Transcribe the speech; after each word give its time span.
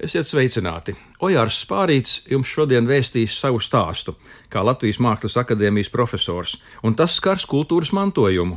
Esiet 0.00 0.24
sveicināti! 0.24 0.94
Ojārs 1.20 1.58
Spārīts 1.60 2.22
jums 2.32 2.48
šodien 2.48 2.86
vēstīs 2.88 3.34
savu 3.36 3.58
stāstu, 3.60 4.14
kā 4.48 4.62
Latvijas 4.64 4.96
Mākslas 4.96 5.36
akadēmijas 5.42 5.90
profesors, 5.92 6.54
un 6.80 6.96
tas 6.96 7.18
skars 7.18 7.44
kultūras 7.44 7.90
mantojumu. 7.92 8.56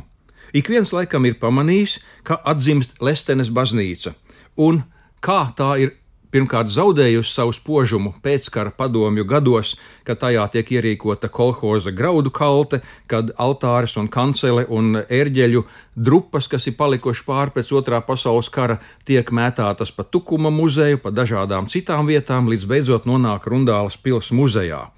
Ik 0.56 0.70
viens 0.72 0.94
laikam 0.96 1.28
ir 1.28 1.36
pamanījis, 1.42 1.98
ka 2.24 2.38
atzimst 2.48 2.96
Lestenes 3.04 3.52
baznīca, 3.52 4.14
un 4.56 4.86
kā 5.20 5.42
tā 5.58 5.68
ir 5.84 5.92
pirmkārt 6.34 6.72
zaudējusi 6.74 7.30
savu 7.30 7.54
spožumu 7.54 8.14
pēckara 8.24 8.72
padomju 8.74 9.24
gados, 9.30 9.74
kad 10.06 10.18
tajā 10.24 10.48
tiek 10.56 10.72
ierīkota 10.76 11.30
kolhoza 11.30 11.94
graudu 11.94 12.32
kalte, 12.34 12.80
kad 13.10 13.30
altāris 13.38 13.94
un 14.00 14.10
kancele 14.10 14.66
un 14.66 14.98
ērģeļu 15.04 15.62
drupas, 15.94 16.50
kas 16.50 16.66
ir 16.66 16.76
palikuši 16.80 17.24
pāri 17.28 17.54
pēc 17.54 17.70
otrā 17.78 18.02
pasaules 18.02 18.50
kara, 18.50 18.80
tiek 19.06 19.30
mētātas 19.30 19.94
pa 19.94 20.02
Tukuma 20.04 20.50
muzeju, 20.50 20.98
pa 21.04 21.14
dažādām 21.14 21.70
citām 21.70 22.10
vietām, 22.10 22.50
līdz 22.50 22.66
beidzot 22.70 23.06
nonāk 23.06 23.46
Rundālas 23.50 23.96
pils 24.00 24.34
muzejā. 24.34 24.88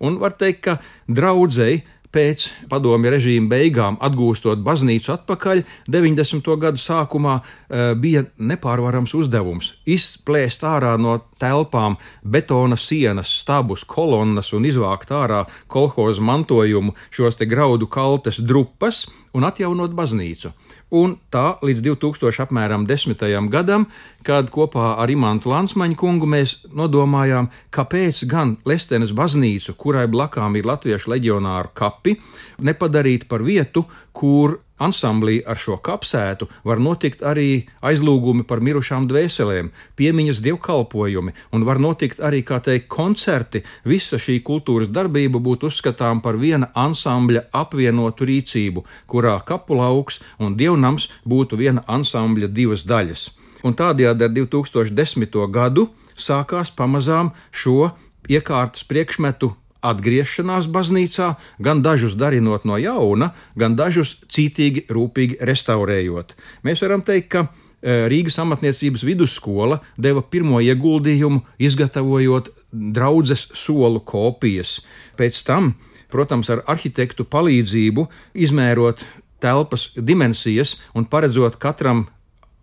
Un 0.00 0.18
var 0.20 0.34
teikt, 0.36 0.60
ka 0.64 0.78
draudzēji 1.08 1.82
pēc 2.16 2.48
padomju 2.70 3.12
režīma 3.12 3.50
beigām, 3.52 3.98
atgūstot 4.00 4.62
baznīcu 4.64 5.12
atpakaļ, 5.12 5.62
90. 5.92 6.48
gadu 6.62 6.80
sākumā 6.80 7.36
eh, 7.42 7.92
bija 8.00 8.24
nepārvarams 8.40 9.12
uzdevums 9.18 9.74
izplēst 9.86 10.64
ārā 10.66 10.94
no 11.00 11.18
telpām 11.40 11.98
betona 12.24 12.78
sienas, 12.80 13.30
stabus, 13.42 13.84
kolonnas 13.84 14.52
un 14.56 14.66
izvākt 14.68 15.12
ārā 15.14 15.44
kolhozu 15.72 16.24
mantojumu, 16.24 16.96
šos 17.12 17.36
graudu 17.46 17.88
kaltes 17.90 18.40
drupas 18.40 19.04
un 19.36 19.44
atjaunot 19.44 19.94
baznīcu. 19.96 20.52
Un 20.96 21.16
tā 21.34 21.56
līdz 21.66 21.82
2010. 21.84 23.48
gadam, 23.52 23.86
kad 24.26 24.50
kopā 24.54 24.94
ar 25.02 25.10
Imantu 25.12 25.50
Lansmaņu 25.52 25.98
kungu 25.98 26.28
mēs 26.30 26.58
nodomājām, 26.72 27.50
kāpēc 27.74 28.24
gan 28.30 28.56
Lestenes 28.68 29.12
baznīcu, 29.16 29.74
kurai 29.78 30.06
blakām 30.10 30.56
ir 30.56 30.68
latviešu 30.68 31.12
leģionāru 31.14 31.74
kapi, 31.74 32.16
nepadarīt 32.62 33.26
par 33.28 33.44
vietu, 33.46 33.84
kur 34.16 34.60
Ansamblī 34.76 35.38
ar 35.48 35.56
šo 35.56 35.78
kapsētu 35.80 36.48
var 36.68 36.80
notikt 36.82 37.22
arī 37.24 37.64
aizlūgumi 37.80 38.44
par 38.44 38.60
mirušām 38.60 39.06
dvēselēm, 39.08 39.70
piemiņas 39.96 40.42
dievkalpojumi, 40.44 41.32
un 41.56 41.64
var 41.64 41.80
notikt 41.80 42.20
arī, 42.20 42.42
kā 42.44 42.60
teikt, 42.60 42.90
koncerti. 42.92 43.64
Visa 43.88 44.20
šī 44.20 44.42
kultūras 44.44 44.92
darbība 44.92 45.40
būtu 45.40 45.70
uzskatām 45.72 46.20
par 46.20 46.36
viena 46.36 46.68
ansambļa 46.76 47.46
apvienotu 47.56 48.28
rīcību, 48.28 48.84
kurā 49.08 49.38
kapulauks 49.48 50.20
un 50.38 50.58
dievnams 50.60 51.08
būtu 51.24 51.56
viena 51.56 51.84
ansambļa 51.88 52.52
divas 52.52 52.84
daļas. 52.84 53.30
Un 53.64 53.74
tādējādi 53.74 54.28
ar 54.28 54.34
2010. 54.36 55.40
gadu 55.50 55.88
sākās 56.20 56.68
pamazām 56.76 57.32
šo 57.50 57.94
iekārtas 58.28 58.84
priekšmetu 58.84 59.54
atgriešanās 59.90 60.68
baznīcā, 60.72 61.34
gan 61.62 61.82
dažus 61.84 62.16
darinot 62.18 62.66
no 62.68 62.78
jauna, 62.80 63.32
gan 63.58 63.76
dažus 63.78 64.16
cītīgi, 64.32 64.86
rūpīgi 64.92 65.38
restaurējot. 65.46 66.34
Mēs 66.66 66.82
varam 66.84 67.04
teikt, 67.06 67.28
ka 67.34 67.44
e, 67.46 68.06
Rīgas 68.12 68.38
amatniecības 68.42 69.04
vidusskola 69.06 69.80
deva 69.96 70.24
pirmo 70.24 70.62
ieguldījumu, 70.64 71.44
izgatavojot 71.58 72.50
draudzes 72.72 73.48
solu 73.54 74.02
kopijas. 74.04 74.80
Pēc 75.18 75.44
tam, 75.46 75.74
protams, 76.12 76.50
ar 76.52 76.64
arhitektu 76.70 77.28
palīdzību 77.28 78.08
izmērot 78.46 79.06
telpas 79.42 79.90
dimensijas 79.96 80.76
un 80.96 81.04
paredzot 81.04 81.58
katram 81.60 82.06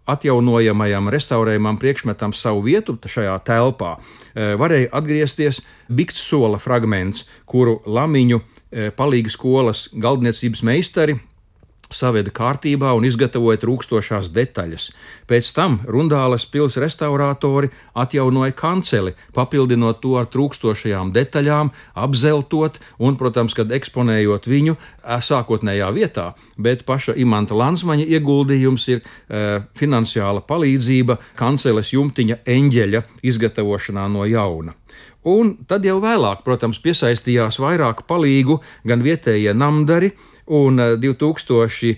atjaunojamajam, 0.10 1.10
restaurējamam 1.14 1.78
priekšmetam 1.80 2.34
savu 2.36 2.64
vietu 2.66 2.98
šajā 2.98 3.36
telpā, 3.48 3.96
e, 4.34 4.54
varēja 4.60 4.92
atgriezties 4.92 5.62
Bikts 5.90 6.24
sola 6.28 6.60
fragments, 6.60 7.26
kuru 7.46 7.80
Lamiņu 7.86 8.40
e, 8.40 8.90
palīga 8.96 9.32
skolas 9.32 9.88
galdniecības 9.94 10.64
meistari 10.64 11.20
saveda 11.96 12.32
kārtībā 12.34 12.92
un 12.98 13.06
izgatavoja 13.08 13.62
trūkstošās 13.62 14.30
detaļas. 14.34 14.90
Pēc 15.30 15.52
tam 15.56 15.80
Rundāles 15.88 16.46
pils 16.50 16.78
restauratori 16.82 17.72
atjaunoja 17.96 18.56
kanceli, 18.58 19.16
papildinot 19.36 20.02
to 20.04 20.16
ar 20.20 20.28
trūkstošajām 20.34 21.14
detaļām, 21.16 21.72
apzeltot 21.96 22.80
un, 23.00 23.18
protams, 23.20 23.56
kad 23.58 23.72
eksponējot 23.72 24.50
viņu 24.50 24.78
sākotnējā 25.04 25.90
vietā, 25.96 26.30
bet 26.58 26.86
paša 26.88 27.18
Imanta 27.22 27.56
Lansmaņa 27.58 28.08
ieguldījums 28.18 28.88
ir 28.92 29.02
e, 29.02 29.64
finansiāla 29.80 30.44
palīdzība 30.48 31.20
kanceles 31.40 31.94
jumtiņa 31.94 32.42
eņģeļa 32.50 33.04
izgatavošanā 33.32 34.08
no 34.12 34.28
jauna. 34.30 34.76
Un 35.30 35.58
tad 35.68 35.86
jau 35.88 36.00
vēlāk, 36.04 36.44
protams, 36.44 36.80
piesaistījās 36.84 37.60
vairāk 37.64 38.04
palīgu 38.10 38.60
gan 38.88 39.04
vietējie 39.06 39.54
namdari, 39.56 40.12
un 40.48 40.76
2017. 41.00 41.96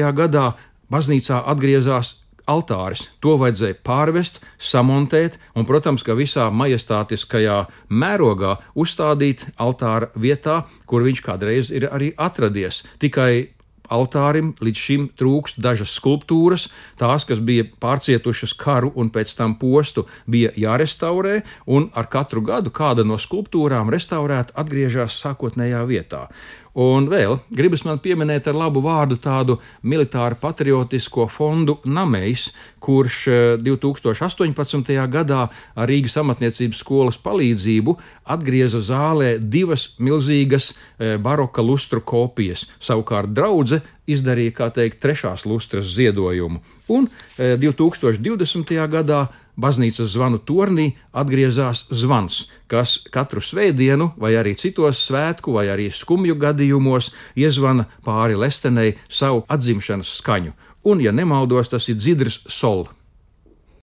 Eh, 0.00 0.12
gadā 0.12 0.52
baznīcā 0.90 1.44
atgriezās 1.46 2.16
altāris. 2.50 3.06
To 3.22 3.36
vajadzēja 3.38 3.78
pārvest, 3.86 4.40
samontēt 4.58 5.38
un, 5.54 5.64
protams, 5.68 6.02
ka 6.02 6.16
visā 6.18 6.50
majestātiskajā 6.50 7.66
mērogā 7.88 8.56
uzstādīt 8.74 9.46
altāra 9.62 10.10
vietā, 10.18 10.64
kur 10.86 11.02
viņš 11.06 11.22
kādreiz 11.22 11.70
ir 11.70 11.88
arī 11.92 12.12
atradies. 12.18 12.82
Tikai 12.98 13.54
altārim 13.90 14.52
līdz 14.62 14.78
šim 14.78 15.08
trūkst 15.18 15.60
dažas 15.62 15.94
skulptūras, 15.98 16.68
tās, 17.00 17.26
kas 17.28 17.42
bija 17.42 17.66
pārcietušas 17.82 18.54
karu 18.58 18.92
un 18.94 19.10
pēc 19.14 19.34
tam 19.38 19.56
postu, 19.60 20.06
bija 20.26 20.52
jārestaurē, 20.56 21.40
un 21.66 21.90
ar 21.94 22.08
katru 22.12 22.44
gadu 22.46 22.72
kāda 22.74 23.06
no 23.06 23.18
skulptūrām 23.20 23.92
restaurēta 23.92 24.56
atgriežas 24.62 25.18
sākotnējā 25.22 25.84
vietā. 25.88 26.28
Un 26.72 27.04
vēl 27.12 27.36
gribas 27.52 27.82
man 27.84 27.98
pieminēt 28.00 28.46
ar 28.48 28.56
labu 28.56 28.80
vārdu 28.80 29.18
tādu 29.20 29.58
militāru 29.84 30.38
patriotisko 30.40 31.26
fondu 31.28 31.76
Namejs, 31.84 32.46
kurš 32.80 33.18
2018. 33.60 34.88
Eh, 34.96 35.02
gadā 35.12 35.42
ar 35.76 35.90
Rīgas 35.90 36.16
amatniecības 36.22 36.80
skolas 36.80 37.20
palīdzību 37.20 37.96
atgrieza 38.24 38.80
zālē 38.80 39.34
divas 39.38 39.90
milzīgas 40.00 40.72
eh, 40.72 41.18
baroka 41.20 41.60
lustru 41.60 42.00
kopijas. 42.00 42.64
Savukārt 42.80 43.34
draudzene 43.36 43.84
izdarīja, 44.08 44.56
kā 44.56 44.70
teikt, 44.72 44.98
trešās 45.04 45.44
lustras 45.46 45.92
ziedojumu. 45.92 46.62
Un 46.88 47.06
2020. 47.36 48.72
Eh, 48.72 48.88
gadā 48.88 49.26
baznīcas 49.56 50.12
zvanu 50.14 50.38
tornī 50.38 50.92
atgriezās 51.12 51.84
zvans, 51.90 52.46
kas 52.70 52.98
katru 53.12 53.42
svētdienu, 53.44 54.12
vai 54.16 54.34
arī 54.40 54.54
citos 54.56 55.04
svētku, 55.06 55.52
vai 55.58 55.68
arī 55.72 55.90
skumju 55.92 56.38
gadījumos 56.40 57.12
iezvana 57.36 57.88
pāri 58.04 58.38
lestenei 58.38 58.96
savu 59.08 59.44
atzimšanas 59.48 60.16
skaņu. 60.22 60.56
Un, 60.84 61.00
ja 61.04 61.12
nemaldos, 61.12 61.70
tas 61.70 61.88
ir 61.88 62.00
dzidrs 62.00 62.42
solis. 62.48 63.01